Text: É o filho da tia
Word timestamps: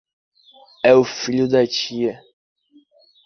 É 0.83 0.95
o 0.95 1.03
filho 1.03 1.47
da 1.47 1.67
tia 1.67 2.19